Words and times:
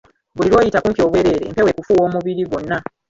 Buli 0.35 0.49
lwoyita 0.51 0.81
kumpi 0.83 0.99
obwereere, 1.05 1.45
empewo 1.49 1.69
ekufuuwa 1.71 2.03
omubiri 2.07 2.43
gwonna. 2.49 2.77